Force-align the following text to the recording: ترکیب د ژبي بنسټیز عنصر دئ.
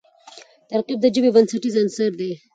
ترکیب 0.69 0.97
د 1.01 1.05
ژبي 1.13 1.29
بنسټیز 1.35 1.75
عنصر 1.81 2.11
دئ. 2.19 2.31